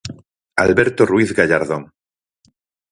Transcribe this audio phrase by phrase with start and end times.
[0.65, 1.83] Alberto Ruiz Gallardón.